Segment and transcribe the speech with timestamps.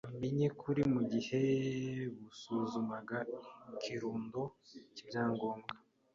[0.07, 1.41] Bamenye ukuri mugihe
[2.21, 3.17] basuzumaga
[3.73, 4.39] ikirundo
[4.95, 5.71] cyibyangombwa.